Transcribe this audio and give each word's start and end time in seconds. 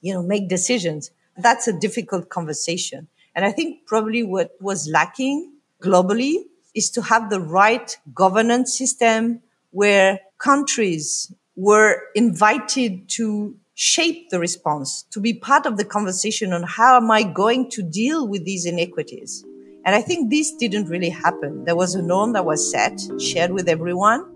you 0.00 0.14
know, 0.14 0.22
make 0.22 0.48
decisions? 0.48 1.10
That's 1.36 1.68
a 1.68 1.78
difficult 1.78 2.28
conversation. 2.28 3.08
And 3.34 3.44
I 3.44 3.52
think 3.52 3.86
probably 3.86 4.22
what 4.22 4.52
was 4.60 4.88
lacking 4.88 5.52
globally 5.82 6.44
is 6.74 6.90
to 6.90 7.02
have 7.02 7.30
the 7.30 7.40
right 7.40 7.96
governance 8.14 8.76
system 8.76 9.42
where 9.70 10.20
countries 10.38 11.32
were 11.56 12.02
invited 12.14 13.08
to 13.08 13.56
shape 13.74 14.30
the 14.30 14.40
response, 14.40 15.02
to 15.10 15.20
be 15.20 15.34
part 15.34 15.66
of 15.66 15.76
the 15.76 15.84
conversation 15.84 16.52
on 16.52 16.62
how 16.62 16.96
am 16.96 17.10
I 17.10 17.22
going 17.22 17.70
to 17.70 17.82
deal 17.82 18.26
with 18.26 18.44
these 18.44 18.64
inequities. 18.64 19.44
And 19.84 19.94
I 19.94 20.00
think 20.00 20.30
this 20.30 20.52
didn't 20.52 20.88
really 20.88 21.10
happen. 21.10 21.64
There 21.64 21.76
was 21.76 21.94
a 21.94 22.02
norm 22.02 22.32
that 22.32 22.44
was 22.44 22.70
set, 22.70 22.98
shared 23.20 23.52
with 23.52 23.68
everyone. 23.68 24.35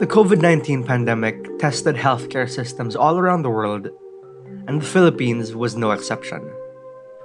The 0.00 0.08
COVID 0.08 0.40
19 0.40 0.84
pandemic 0.84 1.58
tested 1.58 1.94
healthcare 1.94 2.48
systems 2.48 2.96
all 2.96 3.18
around 3.18 3.42
the 3.42 3.52
world, 3.52 3.92
and 4.66 4.80
the 4.80 4.86
Philippines 4.86 5.54
was 5.54 5.76
no 5.76 5.90
exception. 5.90 6.40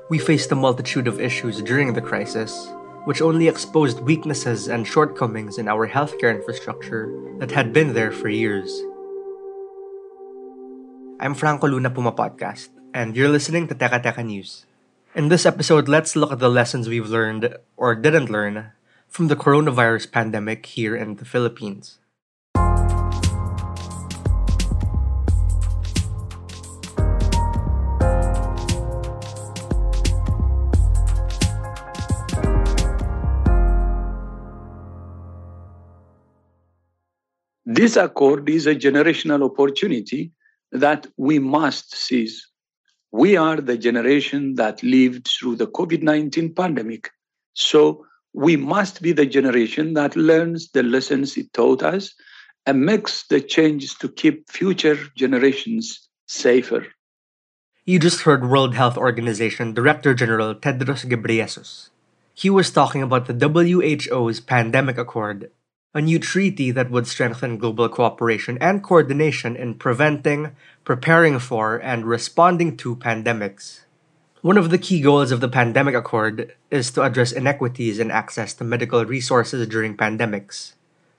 We 0.10 0.20
faced 0.20 0.52
a 0.52 0.60
multitude 0.60 1.08
of 1.08 1.22
issues 1.22 1.62
during 1.62 1.94
the 1.94 2.04
crisis, 2.04 2.68
which 3.06 3.22
only 3.22 3.48
exposed 3.48 4.02
weaknesses 4.02 4.68
and 4.68 4.86
shortcomings 4.86 5.58
in 5.58 5.70
our 5.70 5.88
healthcare 5.88 6.36
infrastructure 6.36 7.08
that 7.40 7.56
had 7.56 7.72
been 7.72 7.94
there 7.94 8.12
for 8.12 8.28
years. 8.28 8.68
I'm 11.22 11.32
Franco 11.34 11.72
Luna 11.72 11.92
Puma 11.92 12.12
Podcast, 12.12 12.76
and 12.94 13.16
you're 13.16 13.32
listening 13.32 13.70
to 13.70 13.76
Teka 13.76 14.04
Teka 14.04 14.26
News. 14.26 14.66
In 15.16 15.30
this 15.30 15.46
episode, 15.46 15.88
let's 15.88 16.18
look 16.18 16.34
at 16.34 16.40
the 16.40 16.52
lessons 16.52 16.90
we've 16.90 17.08
learned, 17.08 17.56
or 17.78 17.96
didn't 17.96 18.28
learn, 18.28 18.76
from 19.08 19.30
the 19.32 19.40
coronavirus 19.40 20.12
pandemic 20.12 20.66
here 20.66 20.94
in 20.94 21.16
the 21.16 21.24
Philippines. 21.24 22.00
This 37.66 37.96
accord 37.96 38.48
is 38.48 38.68
a 38.68 38.76
generational 38.76 39.44
opportunity 39.44 40.32
that 40.72 41.08
we 41.18 41.40
must 41.40 41.96
seize. 41.96 42.48
We 43.12 43.38
are 43.38 43.60
the 43.60 43.76
generation 43.76 44.54
that 44.56 44.84
lived 44.84 45.28
through 45.28 45.56
the 45.56 45.66
COVID 45.66 46.04
19 46.04 46.54
pandemic. 46.54 47.10
So 47.54 48.06
we 48.34 48.56
must 48.56 49.02
be 49.02 49.14
the 49.14 49.26
generation 49.26 49.96
that 49.96 50.16
learns 50.16 50.70
the 50.72 50.84
lessons 50.84 51.38
it 51.38 51.54
taught 51.54 51.82
us 51.82 52.14
and 52.68 52.86
makes 52.86 53.26
the 53.28 53.42
changes 53.42 53.96
to 53.96 54.10
keep 54.10 54.48
future 54.48 55.00
generations 55.16 56.08
safer. 56.28 56.86
You 57.84 57.98
just 57.98 58.22
heard 58.22 58.48
World 58.48 58.76
Health 58.76 58.98
Organization 58.98 59.74
Director 59.74 60.14
General 60.14 60.54
Tedros 60.54 61.06
Ghebreyesus. 61.06 61.90
He 62.36 62.50
was 62.52 62.70
talking 62.70 63.02
about 63.02 63.26
the 63.26 63.34
WHO's 63.34 64.40
pandemic 64.40 65.00
accord 65.00 65.50
a 65.96 66.02
new 66.02 66.20
treaty 66.20 66.72
that 66.72 66.92
would 66.92 67.08
strengthen 67.08 67.58
global 67.58 67.88
cooperation 67.88 68.58
and 68.60 68.84
coordination 68.84 69.56
in 69.56 69.74
preventing, 69.74 70.52
preparing 70.84 71.40
for, 71.40 71.78
and 71.78 72.06
responding 72.06 72.76
to 72.76 72.98
pandemics. 72.98 73.80
One 74.42 74.58
of 74.58 74.72
the 74.72 74.78
key 74.78 75.00
goals 75.00 75.32
of 75.32 75.40
the 75.40 75.48
Pandemic 75.48 75.96
Accord 75.96 76.54
is 76.70 76.92
to 76.92 77.02
address 77.02 77.32
inequities 77.32 77.98
in 77.98 78.12
access 78.12 78.54
to 78.56 78.66
medical 78.66 79.06
resources 79.06 79.66
during 79.68 79.96
pandemics. 79.96 80.74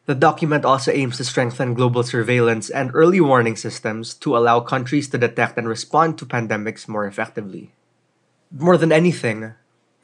The 0.05 0.15
document 0.15 0.67
also 0.67 0.93
aims 0.93 1.17
to 1.17 1.25
strengthen 1.25 1.75
global 1.75 2.03
surveillance 2.03 2.69
and 2.69 2.91
early 2.93 3.21
warning 3.21 3.57
systems 3.57 4.13
to 4.23 4.37
allow 4.37 4.61
countries 4.61 5.09
to 5.09 5.19
detect 5.19 5.57
and 5.57 5.67
respond 5.67 6.19
to 6.19 6.27
pandemics 6.27 6.87
more 6.87 7.07
effectively. 7.07 7.73
More 8.53 8.77
than 8.77 8.93
anything, 8.93 9.55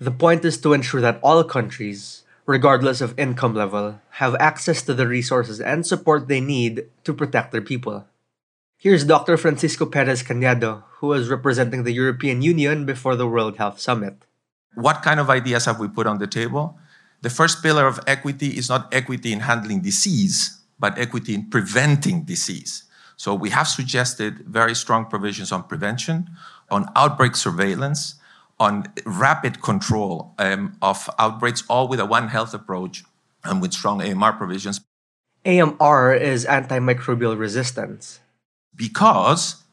the 0.00 0.10
point 0.10 0.46
is 0.46 0.58
to 0.62 0.72
ensure 0.72 1.02
that 1.02 1.20
all 1.22 1.44
countries, 1.44 2.24
regardless 2.46 3.00
of 3.00 3.18
income 3.18 3.54
level, 3.54 4.00
have 4.22 4.34
access 4.36 4.82
to 4.82 4.94
the 4.94 5.06
resources 5.06 5.60
and 5.60 5.86
support 5.86 6.28
they 6.28 6.40
need 6.40 6.86
to 7.04 7.14
protect 7.14 7.52
their 7.52 7.62
people. 7.62 8.06
Here's 8.76 9.04
Dr. 9.04 9.36
Francisco 9.36 9.86
Perez 9.86 10.22
Canedo, 10.22 10.82
who 10.98 11.08
was 11.08 11.28
representing 11.28 11.84
the 11.84 11.92
European 11.92 12.42
Union 12.42 12.84
before 12.84 13.14
the 13.14 13.28
World 13.28 13.56
Health 13.58 13.78
Summit. 13.78 14.24
What 14.74 15.02
kind 15.02 15.20
of 15.20 15.30
ideas 15.30 15.66
have 15.66 15.78
we 15.78 15.86
put 15.86 16.06
on 16.06 16.18
the 16.18 16.26
table? 16.26 16.78
The 17.20 17.30
first 17.30 17.62
pillar 17.62 17.86
of 17.86 18.00
equity 18.06 18.58
is 18.58 18.68
not 18.68 18.92
equity 18.92 19.32
in 19.32 19.40
handling 19.40 19.82
disease, 19.82 20.60
but 20.80 20.98
equity 20.98 21.34
in 21.34 21.48
preventing 21.48 22.24
disease. 22.24 22.82
So 23.16 23.34
we 23.34 23.50
have 23.50 23.68
suggested 23.68 24.40
very 24.48 24.74
strong 24.74 25.06
provisions 25.06 25.52
on 25.52 25.62
prevention, 25.62 26.28
on 26.70 26.90
outbreak 26.96 27.36
surveillance, 27.36 28.16
on 28.62 28.86
rapid 29.04 29.60
control 29.60 30.34
um, 30.38 30.76
of 30.80 31.10
outbreaks, 31.18 31.64
all 31.68 31.88
with 31.88 31.98
a 31.98 32.06
One 32.06 32.28
Health 32.28 32.54
approach 32.54 33.02
and 33.42 33.60
with 33.60 33.72
strong 33.72 34.00
AMR 34.00 34.34
provisions. 34.34 34.80
AMR 35.44 36.14
is 36.14 36.46
antimicrobial 36.46 37.36
resistance. 37.36 38.20
Because, 38.76 39.64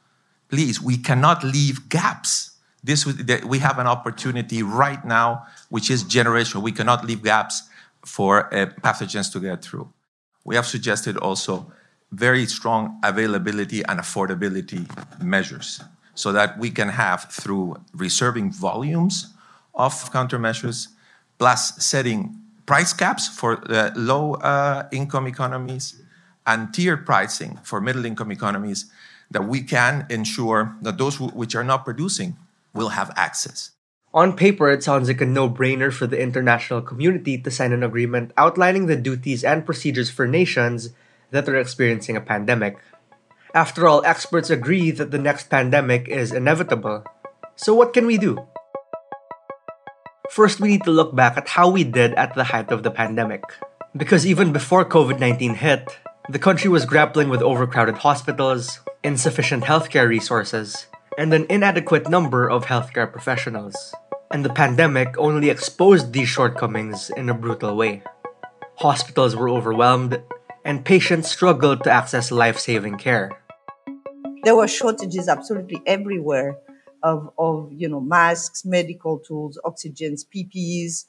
please, 0.50 0.82
we 0.82 0.98
cannot 0.98 1.44
leave 1.44 1.88
gaps. 1.88 2.58
This 2.84 3.06
we 3.54 3.60
have 3.60 3.78
an 3.78 3.88
opportunity 3.88 4.64
right 4.64 5.04
now, 5.06 5.46
which 5.70 5.92
is 5.92 6.04
generational. 6.04 6.64
We 6.64 6.72
cannot 6.72 7.06
leave 7.06 7.22
gaps 7.22 7.70
for 8.04 8.32
uh, 8.54 8.68
pathogens 8.82 9.32
to 9.34 9.40
get 9.40 9.62
through. 9.62 9.88
We 10.46 10.56
have 10.56 10.66
suggested 10.66 11.16
also 11.18 11.72
very 12.12 12.46
strong 12.48 13.00
availability 13.04 13.84
and 13.84 14.00
affordability 14.00 14.82
measures 15.22 15.82
so 16.20 16.34
that 16.34 16.60
we 16.60 16.70
can 16.70 16.90
have 16.90 17.32
through 17.32 17.80
reserving 17.94 18.52
volumes 18.52 19.34
of 19.74 19.94
countermeasures 20.12 20.90
plus 21.38 21.78
setting 21.82 22.36
price 22.66 22.92
caps 22.92 23.30
for 23.30 23.64
uh, 23.72 23.92
low 23.96 24.34
uh, 24.44 24.84
income 24.92 25.28
economies 25.28 26.02
and 26.46 26.74
tiered 26.74 27.06
pricing 27.06 27.58
for 27.64 27.80
middle 27.80 28.04
income 28.04 28.34
economies 28.34 28.92
that 29.32 29.46
we 29.46 29.62
can 29.62 30.06
ensure 30.10 30.76
that 30.82 30.98
those 30.98 31.22
which 31.22 31.56
are 31.56 31.64
not 31.64 31.86
producing 31.86 32.36
will 32.74 32.90
have 32.90 33.14
access. 33.16 33.72
On 34.14 34.36
paper, 34.36 34.70
it 34.70 34.84
sounds 34.84 35.08
like 35.08 35.22
a 35.22 35.26
no 35.26 35.50
brainer 35.50 35.94
for 35.94 36.06
the 36.06 36.20
international 36.20 36.82
community 36.82 37.38
to 37.38 37.50
sign 37.50 37.72
an 37.72 37.84
agreement 37.84 38.34
outlining 38.36 38.88
the 38.88 38.98
duties 38.98 39.46
and 39.46 39.66
procedures 39.66 40.10
for 40.10 40.28
nations 40.28 40.90
that 41.32 41.48
are 41.48 41.56
experiencing 41.56 42.18
a 42.18 42.22
pandemic. 42.22 42.78
After 43.54 43.88
all, 43.88 44.06
experts 44.06 44.52
agree 44.52 44.92
that 44.92 45.10
the 45.10 45.18
next 45.18 45.50
pandemic 45.50 46.08
is 46.08 46.32
inevitable. 46.32 47.04
So, 47.56 47.74
what 47.74 47.94
can 47.94 48.06
we 48.06 48.18
do? 48.18 48.38
First, 50.30 50.60
we 50.60 50.70
need 50.70 50.84
to 50.84 50.92
look 50.92 51.16
back 51.16 51.36
at 51.36 51.50
how 51.50 51.70
we 51.70 51.84
did 51.84 52.14
at 52.14 52.36
the 52.36 52.44
height 52.44 52.72
of 52.72 52.84
the 52.84 52.92
pandemic. 52.92 53.42
Because 53.98 54.28
even 54.28 54.54
before 54.54 54.86
COVID 54.86 55.20
19 55.20 55.56
hit, 55.56 55.98
the 56.30 56.38
country 56.38 56.70
was 56.70 56.86
grappling 56.86 57.30
with 57.30 57.42
overcrowded 57.42 57.98
hospitals, 57.98 58.82
insufficient 59.04 59.64
healthcare 59.64 60.08
resources, 60.08 60.86
and 61.18 61.34
an 61.34 61.48
inadequate 61.50 62.08
number 62.08 62.48
of 62.48 62.66
healthcare 62.68 63.12
professionals. 63.12 63.96
And 64.30 64.46
the 64.46 64.54
pandemic 64.54 65.18
only 65.18 65.50
exposed 65.50 66.14
these 66.14 66.30
shortcomings 66.30 67.10
in 67.10 67.30
a 67.30 67.34
brutal 67.34 67.76
way. 67.76 68.04
Hospitals 68.76 69.36
were 69.36 69.50
overwhelmed, 69.50 70.22
and 70.64 70.86
patients 70.86 71.32
struggled 71.32 71.84
to 71.84 71.92
access 71.92 72.32
life 72.32 72.60
saving 72.60 73.00
care. 73.00 73.39
There 74.44 74.56
were 74.56 74.68
shortages 74.68 75.28
absolutely 75.28 75.82
everywhere 75.86 76.58
of, 77.04 77.32
of 77.38 77.72
you 77.74 77.90
know 77.90 78.00
masks, 78.00 78.66
medical 78.66 79.20
tools, 79.20 79.60
oxygens, 79.66 80.26
PPEs, 80.26 81.06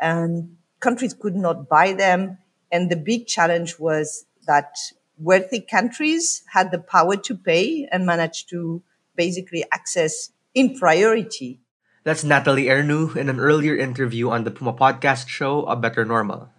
and 0.00 0.56
countries 0.80 1.14
could 1.14 1.36
not 1.36 1.68
buy 1.68 1.92
them. 1.92 2.38
And 2.72 2.90
the 2.90 2.96
big 2.96 3.26
challenge 3.26 3.78
was 3.78 4.26
that 4.46 4.76
wealthy 5.18 5.60
countries 5.60 6.42
had 6.52 6.72
the 6.72 6.78
power 6.78 7.16
to 7.16 7.34
pay 7.36 7.86
and 7.92 8.04
managed 8.04 8.50
to 8.50 8.82
basically 9.14 9.64
access 9.72 10.30
in 10.54 10.76
priority. 10.76 11.60
That's 12.02 12.24
Natalie 12.24 12.66
Ernoult 12.68 13.16
in 13.16 13.28
an 13.28 13.38
earlier 13.40 13.76
interview 13.76 14.30
on 14.30 14.44
the 14.44 14.50
Puma 14.50 14.74
podcast 14.74 15.28
show, 15.28 15.64
A 15.66 15.76
Better 15.76 16.04
Normal. 16.04 16.50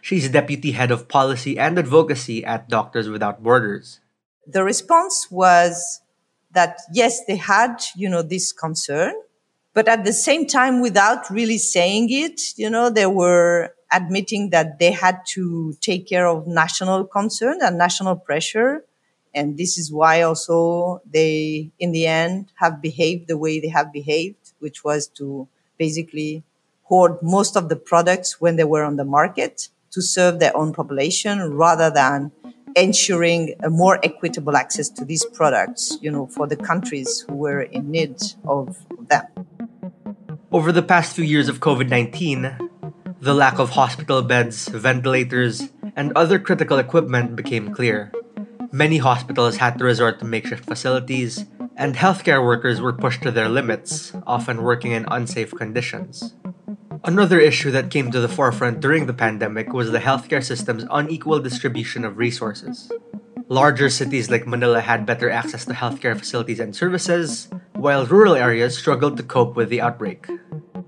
She's 0.00 0.30
Deputy 0.30 0.72
Head 0.72 0.90
of 0.90 1.08
Policy 1.08 1.58
and 1.58 1.78
Advocacy 1.78 2.44
at 2.44 2.68
Doctors 2.68 3.08
Without 3.08 3.42
Borders. 3.42 4.00
The 4.48 4.64
response 4.64 5.28
was 5.30 6.00
that 6.52 6.78
yes, 6.92 7.24
they 7.26 7.36
had, 7.36 7.76
you 7.94 8.08
know, 8.08 8.22
this 8.22 8.50
concern, 8.50 9.14
but 9.74 9.86
at 9.88 10.04
the 10.04 10.12
same 10.12 10.46
time, 10.46 10.80
without 10.80 11.28
really 11.30 11.58
saying 11.58 12.08
it, 12.10 12.40
you 12.56 12.70
know, 12.70 12.88
they 12.88 13.06
were 13.06 13.74
admitting 13.92 14.50
that 14.50 14.78
they 14.78 14.90
had 14.90 15.20
to 15.34 15.74
take 15.82 16.08
care 16.08 16.26
of 16.26 16.46
national 16.46 17.04
concern 17.04 17.58
and 17.62 17.76
national 17.76 18.16
pressure. 18.16 18.84
And 19.34 19.58
this 19.58 19.76
is 19.76 19.92
why 19.92 20.22
also 20.22 21.02
they, 21.08 21.70
in 21.78 21.92
the 21.92 22.06
end, 22.06 22.50
have 22.56 22.80
behaved 22.80 23.28
the 23.28 23.36
way 23.36 23.60
they 23.60 23.68
have 23.68 23.92
behaved, 23.92 24.52
which 24.60 24.82
was 24.82 25.06
to 25.18 25.46
basically 25.78 26.42
hoard 26.84 27.18
most 27.22 27.54
of 27.54 27.68
the 27.68 27.76
products 27.76 28.40
when 28.40 28.56
they 28.56 28.64
were 28.64 28.82
on 28.82 28.96
the 28.96 29.04
market 29.04 29.68
to 29.90 30.02
serve 30.02 30.40
their 30.40 30.56
own 30.56 30.72
population 30.72 31.52
rather 31.52 31.90
than 31.90 32.32
ensuring 32.76 33.54
a 33.62 33.70
more 33.70 33.98
equitable 34.02 34.56
access 34.56 34.88
to 34.90 35.04
these 35.04 35.24
products, 35.24 35.98
you 36.00 36.10
know, 36.10 36.26
for 36.26 36.46
the 36.46 36.56
countries 36.56 37.24
who 37.28 37.34
were 37.34 37.62
in 37.62 37.90
need 37.90 38.16
of 38.46 38.76
them. 39.08 39.26
Over 40.50 40.72
the 40.72 40.82
past 40.82 41.14
few 41.14 41.24
years 41.24 41.48
of 41.48 41.60
COVID 41.60 41.88
19, 41.88 42.70
the 43.20 43.34
lack 43.34 43.58
of 43.58 43.70
hospital 43.70 44.22
beds, 44.22 44.68
ventilators, 44.68 45.68
and 45.96 46.12
other 46.14 46.38
critical 46.38 46.78
equipment 46.78 47.36
became 47.36 47.74
clear. 47.74 48.12
Many 48.70 48.98
hospitals 48.98 49.56
had 49.56 49.78
to 49.78 49.84
resort 49.84 50.20
to 50.20 50.24
makeshift 50.24 50.64
facilities, 50.64 51.46
and 51.76 51.96
healthcare 51.96 52.44
workers 52.44 52.80
were 52.80 52.92
pushed 52.92 53.22
to 53.22 53.30
their 53.30 53.48
limits, 53.48 54.12
often 54.26 54.62
working 54.62 54.92
in 54.92 55.06
unsafe 55.10 55.52
conditions. 55.52 56.34
Another 57.04 57.38
issue 57.38 57.70
that 57.70 57.90
came 57.90 58.10
to 58.10 58.20
the 58.20 58.28
forefront 58.28 58.80
during 58.80 59.06
the 59.06 59.14
pandemic 59.14 59.72
was 59.72 59.90
the 59.90 59.98
healthcare 60.00 60.42
system's 60.42 60.84
unequal 60.90 61.38
distribution 61.38 62.04
of 62.04 62.18
resources. 62.18 62.90
Larger 63.48 63.88
cities 63.88 64.30
like 64.30 64.46
Manila 64.46 64.80
had 64.80 65.06
better 65.06 65.30
access 65.30 65.64
to 65.64 65.72
healthcare 65.72 66.18
facilities 66.18 66.60
and 66.60 66.74
services, 66.74 67.48
while 67.74 68.06
rural 68.06 68.34
areas 68.34 68.76
struggled 68.76 69.16
to 69.16 69.22
cope 69.22 69.56
with 69.56 69.68
the 69.68 69.80
outbreak. 69.80 70.26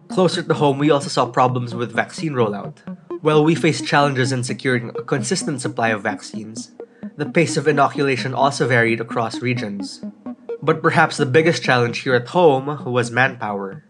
Closer 0.09 0.43
to 0.43 0.55
home, 0.55 0.79
we 0.79 0.91
also 0.91 1.09
saw 1.09 1.27
problems 1.27 1.75
with 1.75 1.93
vaccine 1.93 2.33
rollout. 2.33 2.79
While 3.23 3.45
we 3.45 3.55
faced 3.55 3.87
challenges 3.87 4.33
in 4.33 4.45
securing 4.45 4.91
a 4.91 5.03
consistent 5.03 5.61
supply 5.61 5.89
of 5.89 6.03
vaccines, 6.03 6.73
the 7.17 7.27
pace 7.27 7.57
of 7.57 7.69
inoculation 7.69 8.35
also 8.35 8.67
varied 8.67 9.01
across 9.01 9.41
regions. 9.41 10.05
But 10.63 10.83
perhaps 10.83 11.17
the 11.17 11.27
biggest 11.27 11.63
challenge 11.63 12.01
here 12.01 12.15
at 12.15 12.29
home 12.29 12.85
was 12.85 13.11
manpower. 13.11 13.85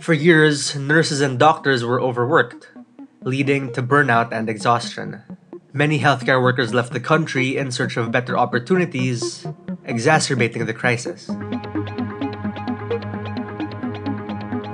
For 0.00 0.14
years, 0.14 0.74
nurses 0.74 1.20
and 1.20 1.38
doctors 1.38 1.84
were 1.84 2.00
overworked, 2.00 2.68
leading 3.22 3.70
to 3.74 3.82
burnout 3.82 4.32
and 4.32 4.48
exhaustion. 4.48 5.20
Many 5.74 6.00
healthcare 6.00 6.42
workers 6.42 6.72
left 6.72 6.94
the 6.94 7.00
country 7.00 7.58
in 7.58 7.70
search 7.70 7.98
of 7.98 8.10
better 8.10 8.38
opportunities, 8.38 9.46
exacerbating 9.84 10.64
the 10.64 10.72
crisis. 10.72 11.28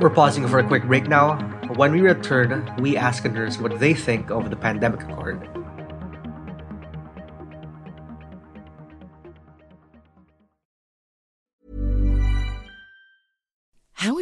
We're 0.00 0.14
pausing 0.14 0.46
for 0.46 0.61
a 0.61 0.67
quick 0.67 0.84
break 0.84 1.08
now. 1.08 1.38
When 1.75 1.90
we 1.90 2.02
return, 2.02 2.73
we 2.78 2.96
ask 2.96 3.25
a 3.25 3.28
nurse 3.28 3.58
what 3.58 3.81
they 3.81 3.94
think 3.94 4.31
of 4.31 4.49
the 4.49 4.56
pandemic 4.56 5.02
accord. 5.02 5.55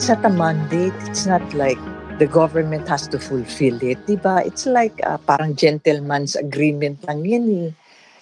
It's 0.00 0.08
not 0.08 0.24
a 0.24 0.32
mandate. 0.32 0.96
It's 1.12 1.28
not 1.28 1.44
like 1.52 1.76
the 2.16 2.24
government 2.24 2.88
has 2.88 3.04
to 3.12 3.20
fulfill 3.20 3.76
it, 3.84 4.00
diba? 4.08 4.40
It's 4.48 4.64
like 4.64 4.96
uh, 5.04 5.20
parang 5.28 5.60
gentleman's 5.60 6.32
agreement 6.40 7.04
lang 7.04 7.20
yun 7.20 7.44
eh. 7.52 7.70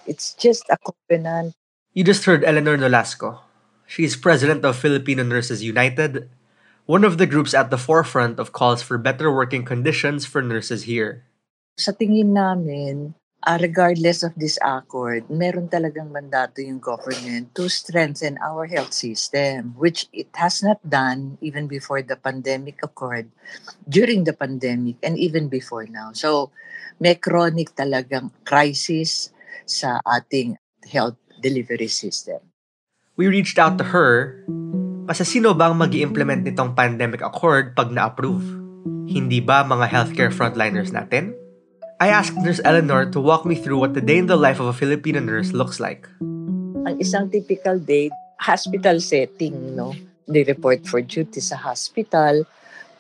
It's 0.03 0.35
just 0.35 0.67
a 0.75 0.77
covenant. 0.83 1.55
You 1.95 2.03
just 2.03 2.27
heard 2.27 2.43
Eleanor 2.43 2.75
Nolasco. 2.75 3.47
She's 3.87 4.19
president 4.19 4.67
of 4.67 4.75
Filipino 4.75 5.23
Nurses 5.23 5.63
United, 5.63 6.27
one 6.91 7.07
of 7.07 7.15
the 7.15 7.31
groups 7.31 7.55
at 7.55 7.71
the 7.71 7.79
forefront 7.79 8.43
of 8.43 8.51
calls 8.51 8.83
for 8.83 8.99
better 8.99 9.31
working 9.31 9.63
conditions 9.63 10.27
for 10.27 10.43
nurses 10.43 10.91
here. 10.91 11.31
Sa 11.79 11.95
tingin 11.95 12.35
namin, 12.35 13.15
uh, 13.47 13.59
regardless 13.61 14.23
of 14.23 14.35
this 14.35 14.59
accord, 14.65 15.29
meron 15.31 15.71
talagang 15.71 16.11
mandato 16.11 16.59
yung 16.59 16.83
government 16.83 17.55
to 17.55 17.71
strengthen 17.71 18.39
our 18.43 18.67
health 18.67 18.93
system, 18.93 19.75
which 19.79 20.11
it 20.11 20.33
has 20.35 20.63
not 20.63 20.83
done 20.83 21.39
even 21.41 21.71
before 21.71 22.03
the 22.03 22.17
pandemic 22.17 22.83
occurred, 22.83 23.31
during 23.87 24.25
the 24.25 24.35
pandemic, 24.35 24.99
and 25.03 25.15
even 25.19 25.47
before 25.47 25.87
now. 25.87 26.11
So, 26.13 26.51
may 26.99 27.15
chronic 27.15 27.79
talagang 27.79 28.35
crisis 28.43 29.31
sa 29.69 30.03
ating 30.03 30.59
health 30.91 31.21
delivery 31.39 31.89
system. 31.89 32.43
We 33.15 33.27
reached 33.27 33.59
out 33.59 33.79
to 33.79 33.87
her 33.95 34.43
kasi 35.09 35.25
sino 35.25 35.57
bang 35.57 35.75
mag 35.75 35.95
implement 35.97 36.45
nitong 36.45 36.77
pandemic 36.77 37.25
accord 37.25 37.75
pag 37.75 37.91
na-approve? 37.91 38.45
Hindi 39.09 39.41
ba 39.41 39.65
mga 39.65 39.89
healthcare 39.89 40.31
frontliners 40.31 40.93
natin? 40.93 41.33
I 41.99 42.15
asked 42.15 42.39
Nurse 42.39 42.63
Eleanor 42.63 43.11
to 43.11 43.19
walk 43.19 43.43
me 43.43 43.59
through 43.59 43.83
what 43.83 43.95
the 43.95 44.01
day 44.01 44.23
in 44.23 44.31
the 44.31 44.39
life 44.39 44.63
of 44.63 44.71
a 44.71 44.73
Filipino 44.73 45.19
nurse 45.19 45.51
looks 45.51 45.83
like. 45.83 46.07
Ang 46.87 46.95
isang 47.03 47.27
typical 47.27 47.75
day, 47.83 48.07
hospital 48.39 49.03
setting, 49.03 49.75
no? 49.75 49.99
they 50.31 50.47
report 50.47 50.87
for 50.87 51.03
duty 51.03 51.43
sa 51.43 51.59
hospital, 51.59 52.47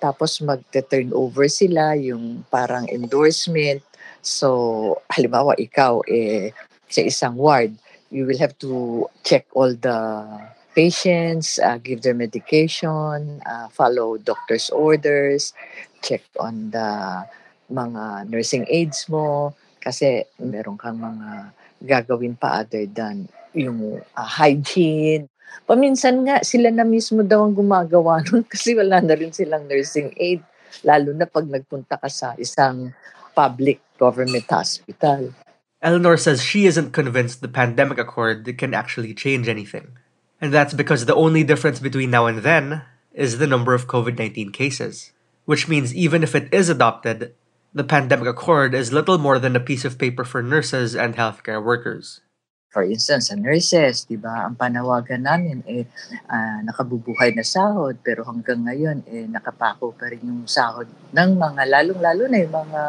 tapos 0.02 0.42
magte-turn 0.42 1.14
over 1.14 1.46
sila 1.46 1.94
yung 1.94 2.42
parang 2.50 2.90
endorsement. 2.90 3.86
So, 4.18 4.98
halimbawa 5.14 5.54
ikaw 5.62 6.02
eh 6.10 6.50
sa 6.90 7.06
isang 7.06 7.38
ward, 7.38 7.78
you 8.10 8.26
will 8.26 8.42
have 8.42 8.58
to 8.66 9.06
check 9.22 9.46
all 9.54 9.78
the 9.78 10.26
patients, 10.74 11.62
uh, 11.62 11.78
give 11.78 12.02
their 12.02 12.18
medication, 12.18 13.38
uh, 13.46 13.70
follow 13.70 14.18
doctor's 14.18 14.74
orders, 14.74 15.54
check 16.02 16.26
on 16.42 16.74
the 16.74 17.22
mga 17.68 18.28
nursing 18.28 18.64
aides 18.68 19.06
mo 19.12 19.52
kasi 19.78 20.24
meron 20.40 20.76
kang 20.76 20.98
mga 20.98 21.52
gagawin 21.84 22.34
pa 22.34 22.64
other 22.64 22.84
than 22.90 23.30
yung 23.54 24.02
uh, 24.02 24.28
hygiene. 24.28 25.30
Paminsan 25.64 26.26
nga, 26.26 26.42
sila 26.44 26.68
na 26.68 26.84
mismo 26.84 27.22
daw 27.22 27.46
ang 27.46 27.54
gumagawa 27.54 28.20
nun 28.26 28.44
kasi 28.44 28.74
wala 28.74 29.00
na 29.00 29.14
rin 29.14 29.32
silang 29.32 29.64
nursing 29.68 30.12
aid. 30.18 30.42
Lalo 30.84 31.16
na 31.16 31.24
pag 31.24 31.48
nagpunta 31.48 31.96
ka 31.96 32.08
sa 32.12 32.36
isang 32.36 32.92
public 33.32 33.80
government 33.96 34.44
hospital. 34.50 35.32
Eleanor 35.80 36.18
says 36.18 36.42
she 36.42 36.66
isn't 36.66 36.90
convinced 36.90 37.40
the 37.40 37.48
pandemic 37.48 37.98
accord 37.98 38.42
can 38.58 38.74
actually 38.74 39.14
change 39.14 39.46
anything. 39.46 39.94
And 40.40 40.52
that's 40.52 40.74
because 40.74 41.06
the 41.06 41.14
only 41.14 41.42
difference 41.42 41.78
between 41.78 42.10
now 42.10 42.26
and 42.26 42.42
then 42.42 42.82
is 43.14 43.38
the 43.38 43.46
number 43.46 43.74
of 43.74 43.86
COVID 43.86 44.18
19 44.18 44.50
cases. 44.50 45.12
Which 45.46 45.66
means 45.66 45.94
even 45.94 46.22
if 46.22 46.34
it 46.34 46.52
is 46.52 46.68
adopted, 46.68 47.32
the 47.74 47.84
pandemic 47.84 48.28
accord 48.28 48.74
is 48.74 48.92
little 48.92 49.18
more 49.18 49.38
than 49.38 49.56
a 49.56 49.60
piece 49.60 49.84
of 49.84 49.98
paper 49.98 50.24
for 50.24 50.42
nurses 50.42 50.96
and 50.96 51.16
healthcare 51.16 51.62
workers. 51.62 52.20
For 52.68 52.84
instance, 52.84 53.32
sa 53.32 53.36
nurses, 53.36 54.04
di 54.04 54.20
ba, 54.20 54.44
ang 54.44 54.52
panawagan 54.52 55.24
namin 55.24 55.64
eh 55.64 55.88
uh, 56.28 56.60
nakabubuhay 56.68 57.32
na 57.32 57.40
sahod 57.40 57.96
pero 58.04 58.28
hanggang 58.28 58.60
ngayon 58.68 59.08
eh 59.08 59.24
nakapako 59.24 59.96
pa 59.96 60.12
rin 60.12 60.20
yung 60.20 60.44
sahod 60.44 60.84
ng 61.16 61.30
mga 61.32 61.62
lalong-lalo 61.64 62.28
na 62.28 62.38
yung 62.44 62.52
mga 62.52 62.82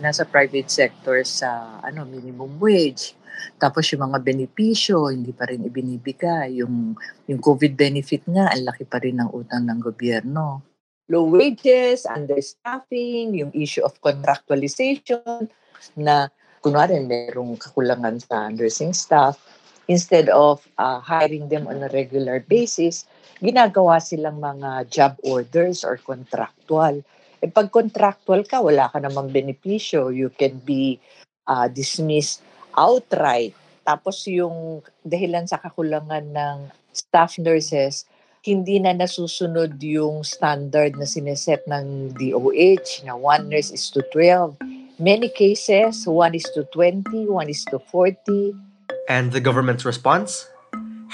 nasa 0.00 0.24
private 0.24 0.72
sector 0.72 1.20
sa 1.28 1.80
ano 1.84 2.08
minimum 2.08 2.56
wage. 2.56 3.12
Tapos 3.60 3.84
yung 3.92 4.08
mga 4.08 4.24
benepisyo, 4.24 5.12
hindi 5.12 5.36
pa 5.36 5.48
rin 5.48 5.68
ibinibigay. 5.68 6.64
Yung, 6.64 6.96
yung 7.28 7.40
COVID 7.40 7.76
benefit 7.76 8.24
nga, 8.24 8.48
ang 8.48 8.64
laki 8.64 8.88
pa 8.88 9.00
rin 9.00 9.20
ng 9.20 9.32
utang 9.36 9.68
ng 9.68 9.80
gobyerno. 9.84 10.69
Low 11.10 11.26
wages, 11.26 12.06
understaffing, 12.06 13.34
yung 13.34 13.50
issue 13.50 13.82
of 13.82 13.98
contractualization 13.98 15.50
na 15.98 16.30
kunwari 16.62 17.02
merong 17.02 17.58
kakulangan 17.58 18.22
sa 18.22 18.46
nursing 18.54 18.94
staff, 18.94 19.34
instead 19.90 20.30
of 20.30 20.62
uh, 20.78 21.02
hiring 21.02 21.50
them 21.50 21.66
on 21.66 21.82
a 21.82 21.90
regular 21.90 22.38
basis, 22.38 23.10
ginagawa 23.42 23.98
silang 23.98 24.38
mga 24.38 24.86
job 24.86 25.12
orders 25.26 25.82
or 25.82 25.98
contractual. 25.98 27.02
E 27.42 27.50
pag 27.50 27.74
contractual 27.74 28.46
ka, 28.46 28.62
wala 28.62 28.86
ka 28.86 29.02
namang 29.02 29.34
benepisyo. 29.34 30.14
You 30.14 30.30
can 30.30 30.62
be 30.62 31.02
uh, 31.50 31.66
dismissed 31.66 32.46
outright. 32.78 33.56
Tapos 33.82 34.22
yung 34.30 34.86
dahilan 35.02 35.50
sa 35.50 35.58
kakulangan 35.58 36.22
ng 36.30 36.56
staff 36.94 37.40
nurses, 37.42 38.06
hindi 38.40 38.80
na 38.80 38.96
nasusunod 38.96 39.76
yung 39.84 40.24
standard 40.24 40.96
na 40.96 41.04
sineset 41.04 41.64
ng 41.68 42.16
DOH 42.16 43.04
na 43.04 43.12
one 43.12 43.52
nurse 43.52 43.68
is 43.68 43.92
to 43.92 44.00
12 44.12 44.80
Many 45.00 45.32
cases, 45.32 46.04
one 46.04 46.36
is 46.36 46.44
to 46.52 46.68
20, 46.76 47.24
one 47.32 47.48
is 47.48 47.64
to 47.72 47.80
40. 47.80 48.52
And 49.08 49.32
the 49.32 49.40
government's 49.40 49.86
response? 49.88 50.44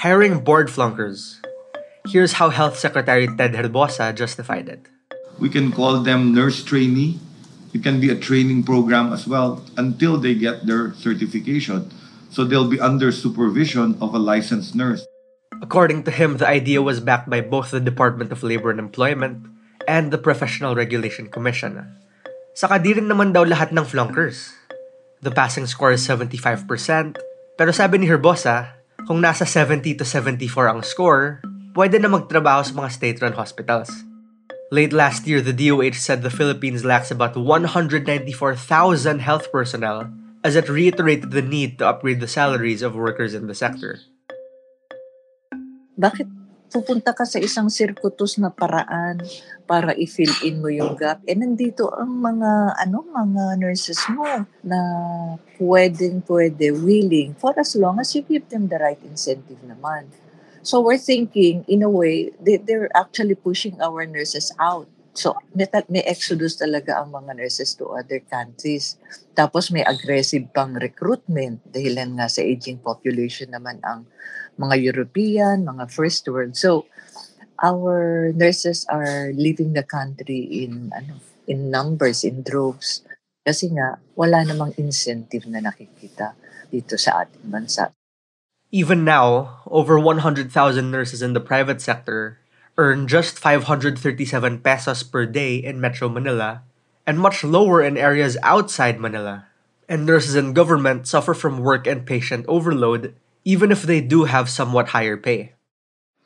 Hiring 0.03 0.43
board 0.43 0.67
flunkers. 0.67 1.39
Here's 2.11 2.35
how 2.35 2.51
Health 2.51 2.77
Secretary 2.77 3.31
Ted 3.31 3.55
Herbosa 3.55 4.11
justified 4.11 4.67
it. 4.67 4.91
We 5.39 5.47
can 5.47 5.71
call 5.71 6.03
them 6.03 6.35
nurse 6.35 6.67
trainee. 6.67 7.23
It 7.73 7.81
can 7.81 8.03
be 8.03 8.11
a 8.11 8.19
training 8.19 8.67
program 8.67 9.13
as 9.13 9.23
well 9.23 9.63
until 9.79 10.19
they 10.19 10.35
get 10.35 10.67
their 10.67 10.91
certification. 10.91 11.87
So 12.29 12.43
they'll 12.43 12.67
be 12.67 12.83
under 12.83 13.15
supervision 13.15 13.95
of 14.03 14.13
a 14.13 14.19
licensed 14.19 14.75
nurse. 14.75 15.07
According 15.61 16.05
to 16.05 16.11
him, 16.13 16.37
the 16.37 16.47
idea 16.47 16.81
was 16.81 17.01
backed 17.01 17.29
by 17.29 17.41
both 17.41 17.73
the 17.73 17.81
Department 17.81 18.31
of 18.31 18.45
Labor 18.45 18.69
and 18.69 18.79
Employment 18.79 19.49
and 19.87 20.13
the 20.13 20.21
Professional 20.21 20.75
Regulation 20.77 21.31
Commission. 21.33 21.81
Saka 22.53 22.77
di 22.77 22.93
rin 22.93 23.09
naman 23.09 23.33
daw 23.33 23.41
lahat 23.41 23.73
ng 23.73 23.85
flunkers. 23.85 24.53
The 25.25 25.33
passing 25.33 25.65
score 25.65 25.97
is 25.97 26.05
75%, 26.05 26.65
pero 27.57 27.71
sabi 27.73 27.97
ni 27.97 28.05
Herbosa, 28.05 28.77
kung 29.09 29.17
nasa 29.21 29.49
70 29.49 29.97
to 29.97 30.05
74 30.05 30.69
ang 30.69 30.81
score, 30.85 31.41
pwede 31.73 31.97
na 31.97 32.09
magtrabaho 32.09 32.61
sa 32.61 32.73
mga 32.77 32.89
state-run 32.93 33.33
hospitals. 33.33 33.89
Late 34.69 34.91
last 34.91 35.25
year, 35.25 35.39
the 35.39 35.55
DOH 35.55 35.97
said 35.97 36.21
the 36.21 36.33
Philippines 36.33 36.83
lacks 36.83 37.09
about 37.09 37.39
194,000 37.39 38.09
health 39.23 39.47
personnel 39.49 40.11
as 40.43 40.59
it 40.59 40.67
reiterated 40.67 41.31
the 41.31 41.41
need 41.41 41.79
to 41.79 41.87
upgrade 41.87 42.19
the 42.19 42.27
salaries 42.27 42.83
of 42.83 42.93
workers 42.93 43.33
in 43.33 43.47
the 43.47 43.55
sector. 43.55 44.03
Bakit 45.97 46.37
pupunta 46.67 47.15
ka 47.15 47.23
sa 47.23 47.39
isang 47.39 47.71
circuitous 47.71 48.35
na 48.37 48.51
paraan 48.51 49.23
para 49.63 49.95
i-fill 49.95 50.31
in 50.43 50.59
mo 50.59 50.67
yung 50.67 50.99
gap. 50.99 51.23
Eh 51.23 51.35
nandito 51.35 51.87
ang 51.95 52.11
mga 52.19 52.75
ano 52.75 53.07
mga 53.07 53.43
nurses 53.59 53.99
mo 54.11 54.27
na 54.63 54.79
pwedeng 55.59 56.23
pwede 56.27 56.75
willing 56.75 57.31
for 57.39 57.55
as 57.55 57.75
long 57.75 57.99
as 58.03 58.11
you 58.15 58.23
give 58.23 58.43
them 58.51 58.67
the 58.67 58.79
right 58.79 58.99
incentive 59.07 59.59
naman. 59.63 60.11
So 60.59 60.83
we're 60.83 60.99
thinking 60.99 61.63
in 61.71 61.79
a 61.79 61.91
way 61.91 62.35
they, 62.43 62.59
they're 62.59 62.91
actually 62.91 63.39
pushing 63.39 63.79
our 63.79 64.03
nurses 64.03 64.51
out. 64.59 64.91
So 65.15 65.39
may, 65.55 65.65
may 65.87 66.03
exodus 66.03 66.59
talaga 66.59 66.99
ang 66.99 67.15
mga 67.15 67.39
nurses 67.39 67.73
to 67.79 67.95
other 67.95 68.19
countries. 68.27 68.99
Tapos 69.33 69.71
may 69.71 69.87
aggressive 69.87 70.51
pang 70.51 70.75
recruitment 70.75 71.63
dahilan 71.63 72.19
nga 72.19 72.27
sa 72.27 72.43
aging 72.43 72.83
population 72.83 73.49
naman 73.55 73.79
ang 73.87 74.03
mga 74.57 74.75
European, 74.81 75.65
mga 75.65 75.89
first 75.89 76.27
world. 76.27 76.57
So, 76.57 76.85
our 77.61 78.29
nurses 78.33 78.85
are 78.89 79.33
leaving 79.33 79.73
the 79.73 79.85
country 79.85 80.65
in 80.65 80.93
ano 80.93 81.21
in 81.47 81.71
numbers, 81.71 82.27
in 82.27 82.43
droves. 82.43 83.01
Kasi 83.47 83.71
nga, 83.71 83.97
wala 84.19 84.43
namang 84.43 84.75
incentive 84.75 85.47
na 85.47 85.63
nakikita 85.63 86.35
dito 86.67 86.99
sa 86.99 87.23
ating 87.23 87.47
bansa. 87.47 87.95
Even 88.67 89.07
now, 89.07 89.63
over 89.63 89.95
100,000 89.95 90.51
nurses 90.91 91.23
in 91.23 91.31
the 91.31 91.39
private 91.39 91.79
sector 91.79 92.43
earn 92.75 93.07
just 93.07 93.39
537 93.39 94.59
pesos 94.59 95.01
per 95.01 95.25
day 95.25 95.55
in 95.55 95.79
Metro 95.79 96.11
Manila 96.11 96.61
and 97.07 97.17
much 97.17 97.41
lower 97.47 97.81
in 97.81 97.95
areas 97.95 98.35
outside 98.43 98.99
Manila. 98.99 99.47
And 99.87 100.03
nurses 100.05 100.35
in 100.35 100.51
government 100.51 101.07
suffer 101.07 101.33
from 101.33 101.63
work 101.63 101.87
and 101.87 102.03
patient 102.03 102.43
overload 102.51 103.15
even 103.47 103.71
if 103.71 103.87
they 103.87 104.03
do 104.03 104.27
have 104.27 104.51
somewhat 104.51 104.91
higher 104.91 105.15
pay. 105.15 105.55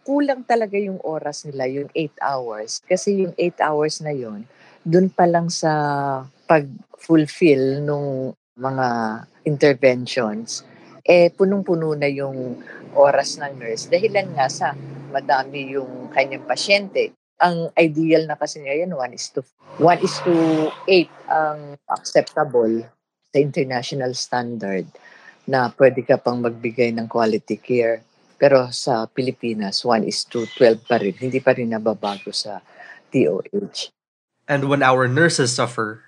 Kulang 0.01 0.41
talaga 0.49 0.73
yung 0.81 0.97
oras 1.05 1.45
nila, 1.45 1.69
yung 1.69 1.85
8 1.93 2.17
hours. 2.17 2.81
Kasi 2.81 3.29
yung 3.29 3.37
8 3.37 3.61
hours 3.61 4.01
na 4.01 4.09
yon 4.09 4.49
dun 4.81 5.13
pa 5.13 5.29
lang 5.29 5.45
sa 5.53 5.69
pag-fulfill 6.49 7.85
nung 7.85 8.33
mga 8.57 8.87
interventions, 9.45 10.65
eh 11.05 11.29
punong-puno 11.29 11.93
na 11.93 12.09
yung 12.09 12.57
oras 12.97 13.37
ng 13.37 13.61
nurse. 13.61 13.85
Dahilan 13.93 14.33
nga 14.33 14.49
sa 14.49 14.73
madami 15.13 15.77
yung 15.77 16.09
kanyang 16.09 16.49
pasyente. 16.49 17.13
Ang 17.37 17.69
ideal 17.77 18.25
na 18.25 18.33
kasi 18.33 18.65
niya 18.65 18.81
yan, 18.85 18.97
1 18.97 19.13
is 19.13 19.29
to 19.29 19.45
1 19.77 20.01
is 20.01 20.17
to 20.25 20.33
8 20.89 21.05
ang 21.29 21.77
acceptable 21.93 22.89
sa 23.29 23.37
international 23.37 24.17
standard 24.17 24.89
na 25.49 25.73
pwede 25.73 26.05
ka 26.05 26.17
pang 26.21 26.41
magbigay 26.41 26.93
ng 26.93 27.07
quality 27.09 27.57
care. 27.57 28.05
Pero 28.41 28.73
sa 28.73 29.05
Pilipinas, 29.05 29.85
1 29.85 30.05
is 30.09 30.25
to 30.25 30.49
12 30.57 30.85
pa 30.85 30.97
rin. 30.97 31.13
Hindi 31.13 31.37
pa 31.37 31.53
rin 31.53 31.69
nababago 31.69 32.33
sa 32.33 32.61
DOH. 33.13 33.93
And 34.49 34.65
when 34.65 34.81
our 34.81 35.05
nurses 35.05 35.53
suffer, 35.53 36.01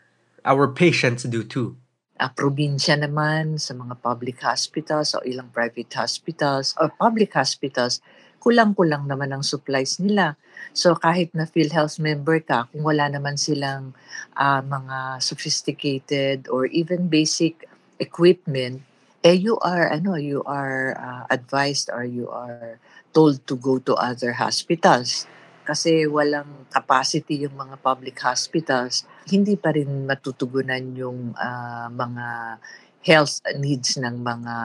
our 0.44 0.66
patients 0.68 1.24
do 1.24 1.46
too. 1.46 1.78
A 2.18 2.30
probinsya 2.30 2.98
naman 2.98 3.58
sa 3.58 3.74
mga 3.74 4.02
public 4.02 4.42
hospitals 4.42 5.14
o 5.18 5.22
ilang 5.26 5.50
private 5.50 5.90
hospitals 5.94 6.74
or 6.78 6.90
public 6.98 7.34
hospitals, 7.34 8.02
kulang-kulang 8.44 9.08
naman 9.08 9.34
ang 9.34 9.44
supplies 9.46 9.98
nila. 9.98 10.36
So 10.76 10.94
kahit 10.98 11.32
na 11.32 11.48
PhilHealth 11.48 11.98
member 11.98 12.44
ka, 12.44 12.70
kung 12.70 12.84
wala 12.86 13.10
naman 13.10 13.40
silang 13.40 13.96
uh, 14.36 14.62
mga 14.62 15.24
sophisticated 15.24 16.52
or 16.52 16.68
even 16.70 17.08
basic 17.08 17.66
equipment, 17.98 18.84
eh 19.24 19.34
you 19.34 19.56
are 19.64 19.88
ano 19.88 20.20
you 20.20 20.44
are 20.44 21.00
uh, 21.00 21.24
advised 21.32 21.88
or 21.88 22.04
you 22.04 22.28
are 22.28 22.78
told 23.16 23.40
to 23.48 23.56
go 23.56 23.80
to 23.80 23.96
other 23.96 24.36
hospitals. 24.36 25.26
Kasi 25.64 26.04
walang 26.04 26.68
capacity 26.68 27.48
yung 27.48 27.56
mga 27.56 27.80
public 27.80 28.20
hospitals. 28.20 29.08
Hindi 29.24 29.56
pa 29.56 29.72
rin 29.72 30.04
matutugunan 30.04 30.92
yung 30.92 31.32
uh, 31.40 31.88
mga 31.88 32.60
health 33.08 33.40
needs 33.56 33.96
ng 33.96 34.20
mga 34.20 34.56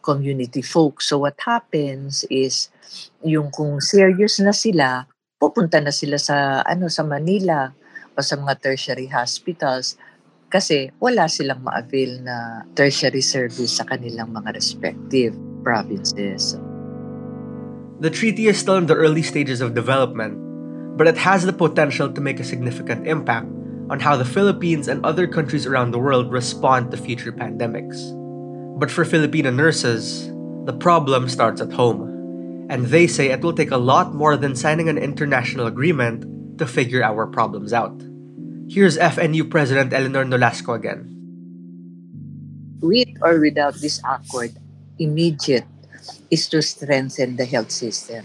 community 0.00 0.64
folks. 0.64 1.12
So 1.12 1.28
what 1.28 1.36
happens 1.44 2.24
is 2.32 2.72
yung 3.20 3.52
kung 3.52 3.84
serious 3.84 4.40
na 4.40 4.56
sila, 4.56 5.04
pupunta 5.36 5.84
na 5.84 5.92
sila 5.92 6.16
sa 6.16 6.64
ano 6.64 6.88
sa 6.88 7.04
Manila 7.04 7.68
o 8.16 8.20
sa 8.24 8.40
mga 8.40 8.56
tertiary 8.60 9.08
hospitals 9.12 10.00
kasi 10.52 10.92
wala 11.00 11.32
silang 11.32 11.64
ma-avail 11.64 12.20
na 12.20 12.68
tertiary 12.76 13.24
service 13.24 13.80
sa 13.80 13.88
kanilang 13.88 14.36
mga 14.36 14.52
respective 14.52 15.32
provinces. 15.64 16.60
The 18.04 18.12
treaty 18.12 18.52
is 18.52 18.60
still 18.60 18.76
in 18.76 18.84
the 18.84 18.98
early 18.98 19.24
stages 19.24 19.64
of 19.64 19.72
development, 19.72 20.36
but 21.00 21.08
it 21.08 21.16
has 21.16 21.48
the 21.48 21.56
potential 21.56 22.12
to 22.12 22.20
make 22.20 22.36
a 22.36 22.44
significant 22.44 23.08
impact 23.08 23.48
on 23.88 24.00
how 24.00 24.16
the 24.16 24.28
Philippines 24.28 24.88
and 24.88 25.00
other 25.06 25.26
countries 25.26 25.64
around 25.64 25.90
the 25.90 26.02
world 26.02 26.28
respond 26.28 26.90
to 26.90 27.00
future 27.00 27.32
pandemics. 27.32 27.96
But 28.76 28.90
for 28.90 29.04
Filipino 29.04 29.50
nurses, 29.50 30.28
the 30.68 30.76
problem 30.76 31.28
starts 31.28 31.60
at 31.60 31.72
home. 31.72 32.10
And 32.68 32.86
they 32.86 33.06
say 33.06 33.30
it 33.30 33.42
will 33.42 33.52
take 33.52 33.70
a 33.70 33.80
lot 33.80 34.14
more 34.14 34.36
than 34.36 34.56
signing 34.56 34.88
an 34.88 34.98
international 34.98 35.66
agreement 35.66 36.24
to 36.58 36.66
figure 36.66 37.02
our 37.02 37.26
problems 37.26 37.72
out. 37.72 37.94
Here's 38.72 38.96
FNU 38.96 39.52
President 39.52 39.92
Eleanor 39.92 40.24
Nolasco 40.24 40.72
again. 40.72 41.04
With 42.80 43.20
or 43.20 43.36
without 43.36 43.76
this 43.76 44.00
accord, 44.00 44.56
immediate 44.96 45.68
is 46.32 46.48
to 46.48 46.64
strengthen 46.64 47.36
the 47.36 47.44
health 47.44 47.68
system. 47.68 48.24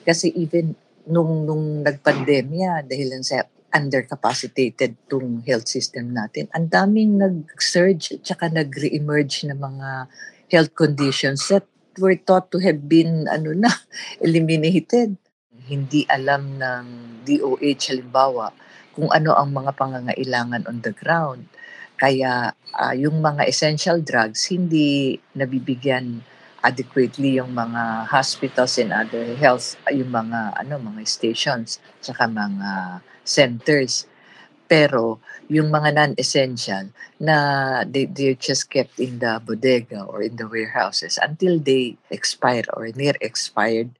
Kasi 0.00 0.32
even 0.32 0.80
nung, 1.04 1.44
nung 1.44 1.84
nagpandemya, 1.84 2.88
dahil 2.88 3.20
sa 3.20 3.44
undercapacitated 3.68 4.96
tong 5.12 5.44
health 5.44 5.68
system 5.68 6.16
natin, 6.16 6.48
ang 6.56 6.72
daming 6.72 7.20
nag-surge 7.20 8.16
at 8.16 8.24
saka 8.24 8.48
nag-re-emerge 8.48 9.44
na 9.44 9.52
mga 9.52 10.08
health 10.48 10.72
conditions 10.72 11.44
that 11.52 11.68
were 12.00 12.16
thought 12.16 12.48
to 12.48 12.64
have 12.64 12.88
been 12.88 13.28
ano 13.28 13.52
na, 13.52 13.68
eliminated. 14.24 15.20
Hindi 15.68 16.08
alam 16.08 16.56
ng 16.56 16.84
DOH 17.28 17.92
halimbawa 17.92 18.71
kung 18.92 19.08
ano 19.10 19.36
ang 19.36 19.52
mga 19.52 19.72
pangangailangan 19.76 20.68
on 20.68 20.84
the 20.84 20.92
ground. 20.92 21.48
Kaya 21.96 22.52
uh, 22.76 22.94
yung 22.96 23.20
mga 23.20 23.46
essential 23.46 24.00
drugs 24.00 24.48
hindi 24.48 25.16
nabibigyan 25.36 26.24
adequately 26.62 27.42
yung 27.42 27.52
mga 27.52 28.06
hospitals 28.06 28.78
and 28.78 28.94
other 28.94 29.34
health 29.34 29.74
yung 29.90 30.14
mga 30.14 30.54
ano 30.54 30.78
mga 30.78 31.02
stations 31.04 31.82
saka 31.98 32.30
mga 32.30 33.02
centers 33.26 34.06
pero 34.70 35.20
yung 35.52 35.68
mga 35.68 35.92
non-essential 35.92 36.88
na 37.20 37.36
they, 37.84 38.08
they're 38.08 38.38
just 38.38 38.72
kept 38.72 38.96
in 38.96 39.20
the 39.20 39.36
bodega 39.44 40.00
or 40.06 40.24
in 40.24 40.38
the 40.38 40.48
warehouses 40.48 41.20
until 41.20 41.60
they 41.60 41.98
expire 42.08 42.64
or 42.72 42.88
near 42.94 43.12
expired 43.20 43.92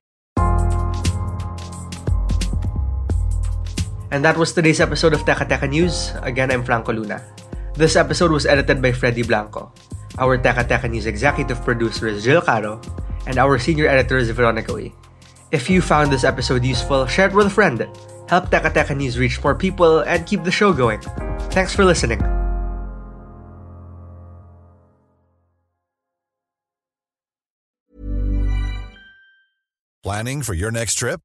And 4.13 4.21
that 4.29 4.37
was 4.37 4.53
today's 4.53 4.77
episode 4.77 5.17
of 5.17 5.25
Teka 5.25 5.49
Teka 5.49 5.73
News. 5.73 6.13
Again, 6.21 6.53
I'm 6.53 6.61
Franco 6.61 6.93
Luna. 6.93 7.25
This 7.73 7.97
episode 7.97 8.29
was 8.29 8.45
edited 8.45 8.85
by 8.85 8.93
Freddy 8.93 9.25
Blanco. 9.25 9.73
Our 10.21 10.37
Teka 10.37 10.69
Teka 10.69 10.85
News 10.93 11.09
executive 11.09 11.65
producer 11.65 12.13
is 12.13 12.21
Jill 12.21 12.45
Caro, 12.45 12.77
and 13.25 13.41
our 13.41 13.57
senior 13.57 13.89
editor 13.89 14.21
is 14.21 14.29
Veronica 14.29 14.69
Uy. 14.69 14.93
If 15.49 15.73
you 15.73 15.81
found 15.81 16.13
this 16.13 16.29
episode 16.29 16.61
useful, 16.61 17.09
share 17.09 17.33
it 17.33 17.35
with 17.35 17.49
a 17.49 17.57
friend. 17.57 17.89
Help 18.29 18.53
Teka 18.53 18.77
Teka 18.77 18.93
News 18.93 19.17
reach 19.17 19.41
more 19.41 19.57
people 19.57 20.05
and 20.05 20.29
keep 20.29 20.45
the 20.45 20.53
show 20.53 20.77
going. 20.77 21.01
Thanks 21.49 21.73
for 21.73 21.89
listening. 21.89 22.21
Planning 30.05 30.45
for 30.45 30.53
your 30.53 30.69
next 30.69 31.01
trip? 31.01 31.25